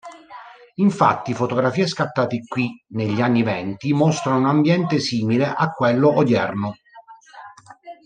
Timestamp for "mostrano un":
3.93-4.45